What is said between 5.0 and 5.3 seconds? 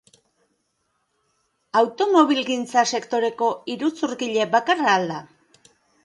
da?